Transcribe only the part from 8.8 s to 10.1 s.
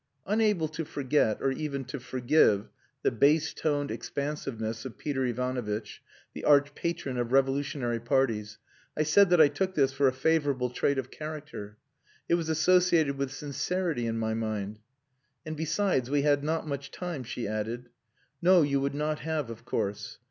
I said that I took this for